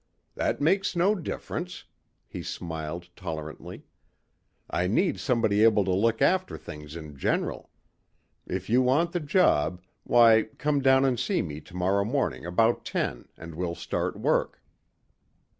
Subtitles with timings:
[0.33, 1.85] "That makes no difference,"
[2.27, 3.83] he smiled tolerantly.
[4.67, 7.69] "I need somebody able to look after things in general.
[8.47, 13.27] If you want the job, why come down and see me tomorrow morning about ten
[13.37, 14.63] and we'll start work."